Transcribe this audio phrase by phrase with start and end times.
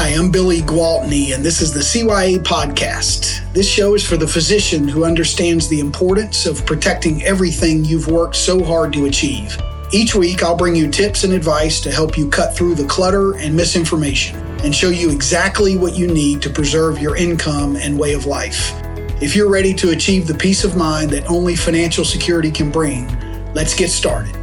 [0.00, 3.52] Hi, I'm Billy Gwaltney, and this is the CYA Podcast.
[3.52, 8.34] This show is for the physician who understands the importance of protecting everything you've worked
[8.34, 9.60] so hard to achieve.
[9.92, 13.36] Each week, I'll bring you tips and advice to help you cut through the clutter
[13.36, 18.14] and misinformation and show you exactly what you need to preserve your income and way
[18.14, 18.72] of life.
[19.20, 23.06] If you're ready to achieve the peace of mind that only financial security can bring,
[23.52, 24.39] let's get started.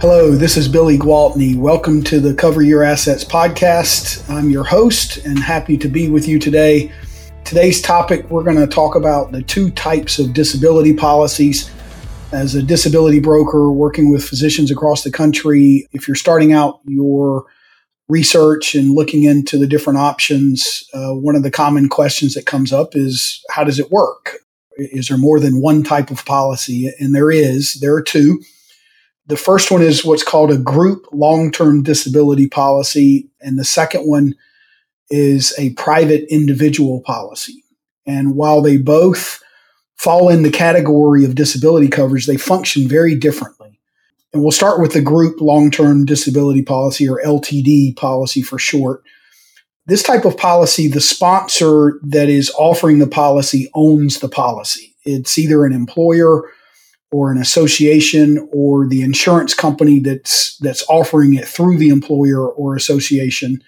[0.00, 1.56] Hello, this is Billy Gwaltney.
[1.56, 4.28] Welcome to the Cover Your Assets podcast.
[4.28, 6.92] I'm your host and happy to be with you today.
[7.44, 11.70] Today's topic, we're going to talk about the two types of disability policies.
[12.32, 17.46] As a disability broker working with physicians across the country, if you're starting out your
[18.08, 22.72] research and looking into the different options, uh, one of the common questions that comes
[22.72, 24.40] up is how does it work?
[24.76, 26.92] Is there more than one type of policy?
[26.98, 28.42] And there is, there are two.
[29.26, 34.02] The first one is what's called a group long term disability policy, and the second
[34.02, 34.34] one
[35.10, 37.64] is a private individual policy.
[38.06, 39.42] And while they both
[39.96, 43.80] fall in the category of disability coverage, they function very differently.
[44.32, 49.02] And we'll start with the group long term disability policy or LTD policy for short.
[49.86, 54.96] This type of policy, the sponsor that is offering the policy owns the policy.
[55.04, 56.50] It's either an employer
[57.14, 62.74] or an association or the insurance company that's that's offering it through the employer or
[62.74, 63.62] association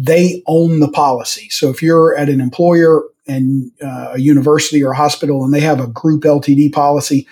[0.00, 1.48] they own the policy.
[1.50, 5.60] So if you're at an employer and uh, a university or a hospital and they
[5.60, 7.28] have a group ltd policy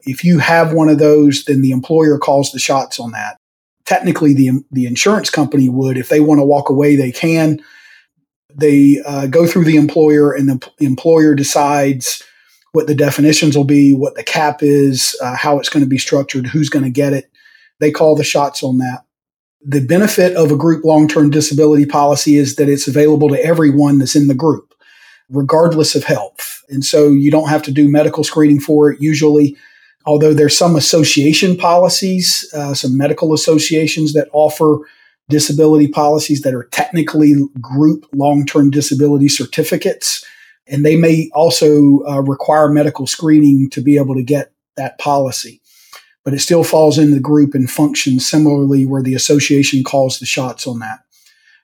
[0.00, 3.38] if you have one of those then the employer calls the shots on that.
[3.86, 5.96] Technically the the insurance company would.
[5.96, 7.60] If they want to walk away they can.
[8.54, 12.22] They uh, go through the employer and the employer decides
[12.72, 15.98] what the definitions will be, what the cap is, uh, how it's going to be
[15.98, 17.30] structured, who's going to get it.
[17.80, 19.04] They call the shots on that.
[19.62, 23.98] The benefit of a group long term disability policy is that it's available to everyone
[23.98, 24.74] that's in the group,
[25.28, 26.62] regardless of health.
[26.68, 29.56] And so you don't have to do medical screening for it usually.
[30.06, 34.78] Although there's some association policies, uh, some medical associations that offer
[35.28, 40.24] disability policies that are technically group long term disability certificates
[40.70, 45.60] and they may also uh, require medical screening to be able to get that policy.
[46.24, 50.26] But it still falls in the group and functions similarly where the association calls the
[50.26, 51.00] shots on that.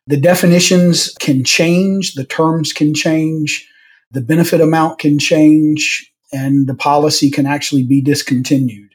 [0.09, 3.69] The definitions can change, the terms can change,
[4.11, 8.95] the benefit amount can change, and the policy can actually be discontinued.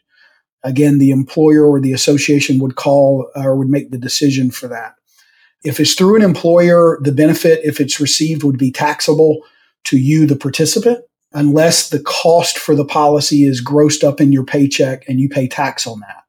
[0.63, 4.95] Again, the employer or the association would call or would make the decision for that.
[5.63, 9.41] If it's through an employer, the benefit, if it's received, would be taxable
[9.85, 11.03] to you, the participant,
[11.33, 15.47] unless the cost for the policy is grossed up in your paycheck and you pay
[15.47, 16.23] tax on that.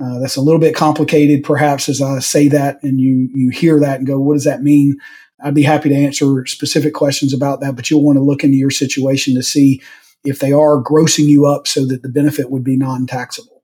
[0.00, 3.80] Uh, that's a little bit complicated, perhaps, as I say that and you you hear
[3.80, 4.96] that and go, "What does that mean?"
[5.42, 8.56] I'd be happy to answer specific questions about that, but you'll want to look into
[8.56, 9.80] your situation to see
[10.24, 13.62] if they are grossing you up so that the benefit would be non-taxable.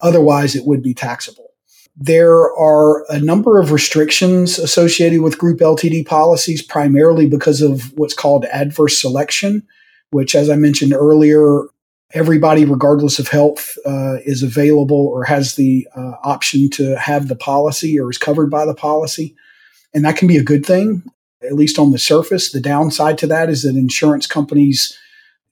[0.00, 1.51] Otherwise, it would be taxable.
[1.96, 8.14] There are a number of restrictions associated with group LTD policies, primarily because of what's
[8.14, 9.66] called adverse selection,
[10.10, 11.64] which, as I mentioned earlier,
[12.14, 17.36] everybody, regardless of health, uh, is available or has the uh, option to have the
[17.36, 19.34] policy or is covered by the policy.
[19.94, 21.02] And that can be a good thing,
[21.42, 22.52] at least on the surface.
[22.52, 24.98] The downside to that is that insurance companies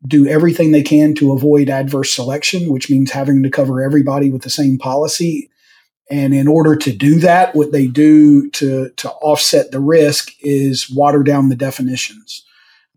[0.06, 4.42] do everything they can to avoid adverse selection, which means having to cover everybody with
[4.42, 5.49] the same policy.
[6.10, 10.90] And in order to do that, what they do to, to offset the risk is
[10.90, 12.44] water down the definitions.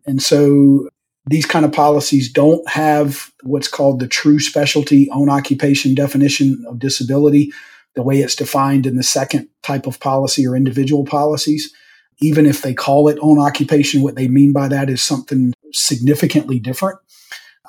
[0.08, 0.90] And so
[1.28, 6.80] these kind of policies don't have what's called the true specialty own occupation definition of
[6.80, 7.54] disability,
[7.96, 11.72] the way it's defined in the second type of policy or individual policies.
[12.20, 16.60] Even if they call it own occupation, what they mean by that is something significantly
[16.60, 17.00] different.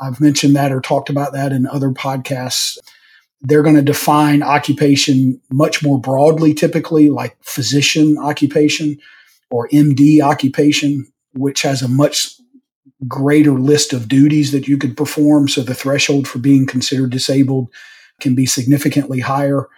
[0.01, 2.79] I've mentioned that or talked about that in other podcasts
[3.45, 8.99] they're going to define occupation much more broadly, typically, like physician occupation
[9.51, 12.41] or MD occupation, which has a much
[13.07, 15.47] greater list of duties that you could perform.
[15.47, 17.69] So the threshold for being considered disabled
[18.19, 19.69] can be significantly higher.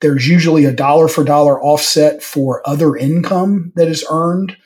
[0.00, 4.56] There's usually a dollar for dollar offset for other income that is earned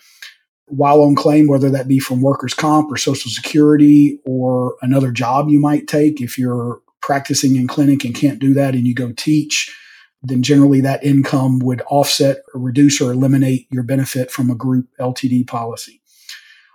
[0.66, 5.48] while on claim, whether that be from workers' comp or social security or another job
[5.48, 9.12] you might take if you're practicing in clinic and can't do that and you go
[9.12, 9.76] teach,
[10.22, 14.86] then generally that income would offset or reduce or eliminate your benefit from a group
[14.98, 16.00] LTD policy.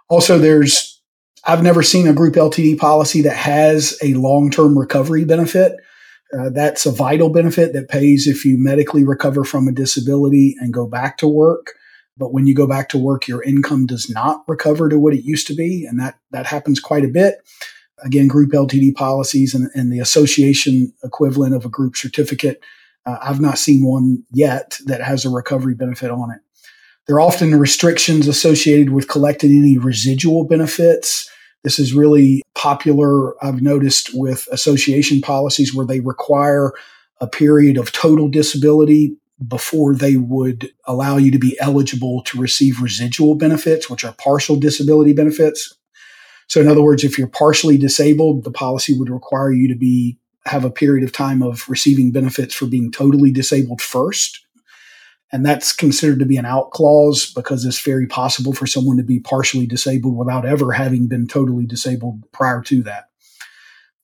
[0.10, 1.02] Also, there's,
[1.44, 5.74] I've never seen a group LTD policy that has a long term recovery benefit.
[6.38, 10.74] Uh, that's a vital benefit that pays if you medically recover from a disability and
[10.74, 11.74] go back to work.
[12.18, 15.24] But when you go back to work, your income does not recover to what it
[15.24, 15.86] used to be.
[15.86, 17.36] And that, that happens quite a bit.
[18.04, 22.62] Again, group LTD policies and, and the association equivalent of a group certificate.
[23.06, 26.40] Uh, I've not seen one yet that has a recovery benefit on it.
[27.08, 31.30] There are often restrictions associated with collecting any residual benefits.
[31.64, 36.74] This is really popular, I've noticed, with association policies where they require
[37.22, 39.16] a period of total disability
[39.48, 44.56] before they would allow you to be eligible to receive residual benefits, which are partial
[44.56, 45.76] disability benefits.
[46.48, 50.18] So, in other words, if you're partially disabled, the policy would require you to be
[50.46, 54.46] have a period of time of receiving benefits for being totally disabled first.
[55.32, 59.04] And that's considered to be an out clause because it's very possible for someone to
[59.04, 63.06] be partially disabled without ever having been totally disabled prior to that.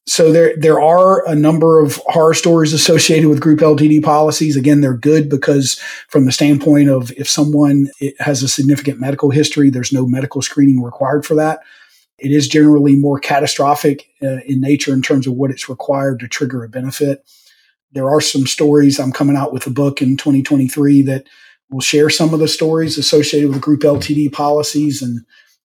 [0.08, 4.58] So there, there are a number of horror stories associated with group LTD policies.
[4.58, 5.76] Again, they're good because
[6.08, 7.88] from the standpoint of if someone
[8.20, 11.60] has a significant medical history, there's no medical screening required for that.
[12.22, 16.28] It is generally more catastrophic uh, in nature in terms of what it's required to
[16.28, 17.26] trigger a benefit
[17.94, 19.00] there are some stories.
[19.00, 21.26] I'm coming out with a book in 2023 that
[21.70, 25.22] will share some of the stories associated with group LTD policies and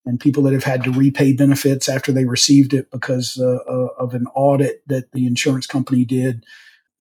[0.08, 3.88] and people that have had to repay benefits after they received it because uh, uh,
[3.98, 6.44] of an audit that the insurance company did.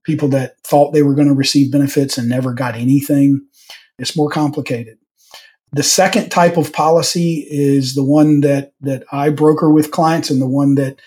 [0.03, 3.45] People that thought they were going to receive benefits and never got anything.
[3.99, 4.97] It's more complicated.
[5.75, 10.41] The second type of policy is the one that that I broker with clients and
[10.41, 11.01] the one that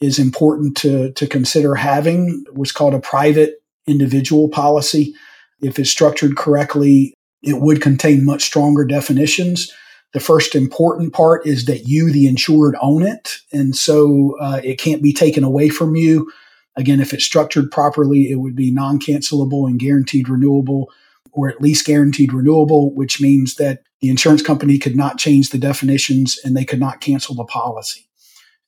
[0.00, 5.14] is important to, to consider having was called a private individual policy.
[5.60, 7.12] If it's structured correctly,
[7.42, 9.70] it would contain much stronger definitions.
[10.14, 13.40] The first important part is that you, the insured, own it.
[13.52, 16.32] And so uh, it can't be taken away from you.
[16.76, 20.90] Again, if it's structured properly, it would be non cancelable and guaranteed renewable,
[21.32, 25.56] or at least guaranteed renewable, which means that the insurance company could not change the
[25.56, 28.06] definitions and they could not cancel the policy.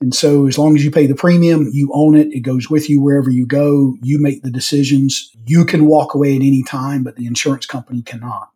[0.00, 2.28] And so as long as you pay the premium, you own it.
[2.32, 3.98] It goes with you wherever you go.
[4.00, 5.30] You make the decisions.
[5.46, 8.48] You can walk away at any time, but the insurance company cannot.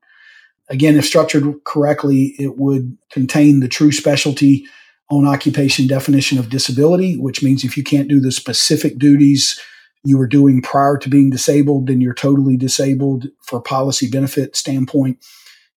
[0.70, 4.64] Again, if structured correctly, it would contain the true specialty
[5.10, 9.60] own occupation definition of disability, which means if you can't do the specific duties
[10.02, 15.18] you were doing prior to being disabled, then you're totally disabled for policy benefit standpoint.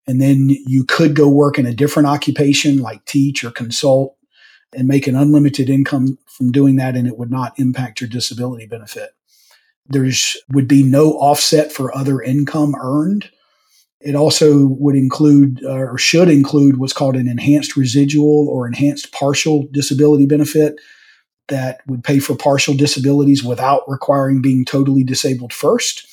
[0.06, 4.18] And then you could go work in a different occupation like teach or consult
[4.76, 8.66] and make an unlimited income from doing that, and it would not impact your disability
[8.66, 9.12] benefit.
[9.86, 13.30] There's would be no offset for other income earned.
[14.00, 19.12] It also would include uh, or should include what's called an enhanced residual or enhanced
[19.14, 20.76] partial disability benefit
[21.50, 26.08] that would pay for partial disabilities without requiring being totally disabled first.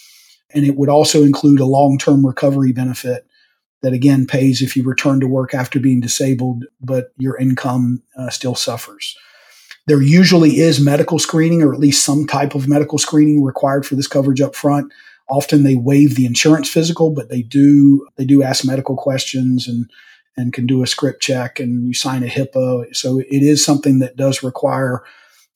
[0.53, 3.27] And it would also include a long term recovery benefit
[3.83, 8.31] that again pays if you return to work after being disabled, but your income uh,
[8.31, 9.17] still suffers.
[9.87, 13.95] There usually is medical screening or at least some type of medical screening required for
[13.97, 14.93] this coverage up front.
[15.29, 19.91] Often they waive the insurance physical, but they do they do ask medical questions and
[20.37, 22.95] and can do a script check and you sign a HIPAA.
[22.95, 25.03] So it is something that does require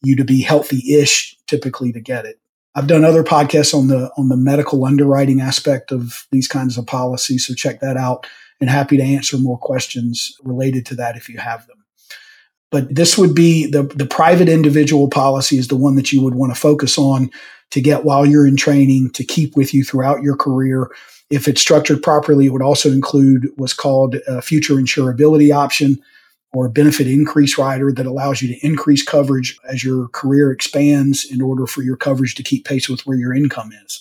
[0.03, 2.39] you to be healthy-ish typically to get it.
[2.75, 6.87] I've done other podcasts on the on the medical underwriting aspect of these kinds of
[6.87, 8.27] policies, so check that out.
[8.61, 11.85] And happy to answer more questions related to that if you have them.
[12.71, 16.35] But this would be the the private individual policy is the one that you would
[16.35, 17.31] want to focus on
[17.71, 20.91] to get while you're in training to keep with you throughout your career.
[21.31, 25.99] If it's structured properly, it would also include what's called a future insurability option
[26.55, 31.25] or a benefit increase rider that allows you to increase coverage as your career expands
[31.29, 34.01] in order for your coverage to keep pace with where your income is.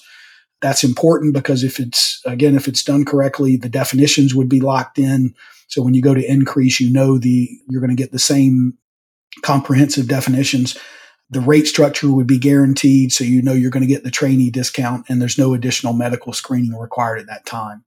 [0.62, 5.00] That's important because if it's, again, if it's done correctly, the definitions would be locked
[5.00, 5.34] in.
[5.68, 8.78] So when you go to increase, you know the, you're going to get the same
[9.42, 10.78] comprehensive definitions.
[11.32, 13.12] The rate structure would be guaranteed.
[13.12, 16.34] So you know you're going to get the trainee discount and there's no additional medical
[16.34, 17.84] screening required at that time.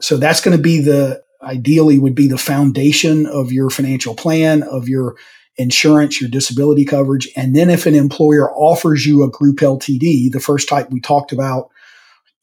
[0.00, 4.62] So that's going to be the, ideally would be the foundation of your financial plan,
[4.62, 5.16] of your
[5.56, 7.28] insurance, your disability coverage.
[7.36, 11.32] And then if an employer offers you a group LTD, the first type we talked
[11.32, 11.70] about,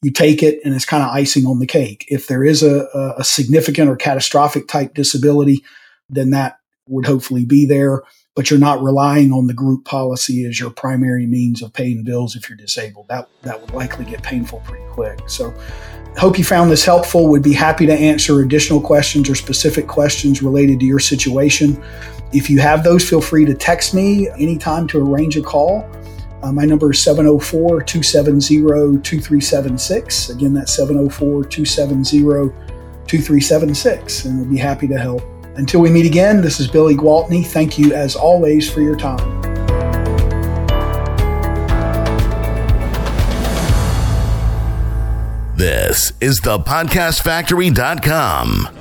[0.02, 2.06] you take it and it's kind of icing on the cake.
[2.08, 5.62] If there is a, a significant or catastrophic type disability,
[6.08, 8.02] then that would hopefully be there,
[8.34, 12.36] but you're not relying on the group policy as your primary means of paying bills
[12.36, 13.08] if you're disabled.
[13.08, 15.20] That that would likely get painful pretty quick.
[15.28, 15.54] So
[16.18, 17.28] Hope you found this helpful.
[17.28, 21.82] Would be happy to answer additional questions or specific questions related to your situation.
[22.32, 25.88] If you have those, feel free to text me anytime to arrange a call.
[26.42, 30.30] Uh, my number is 704 270 2376.
[30.30, 32.20] Again, that's 704 270
[33.06, 35.22] 2376, and we'll be happy to help.
[35.60, 37.46] Until we meet again, this is Billy Gwaltney.
[37.46, 39.18] Thank you, as always, for your time.
[45.54, 48.79] This is the podcastfactory.com.